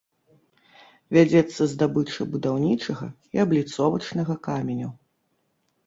[1.17, 3.05] Вядзецца здабыча будаўнічага
[3.37, 4.89] і абліцовачнага каменю.